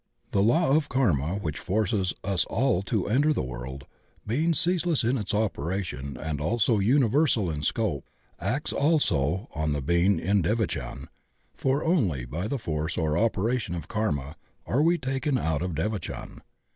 [0.31, 3.83] The law of karma which forces us all to enter the world,
[4.25, 8.09] being ceaseless in its operation and also universal in scope,
[8.39, 11.05] acts also on the being in devachan,
[11.53, 15.87] for only by the force or operation of Karma are we taken out of de
[15.87, 16.39] vachan.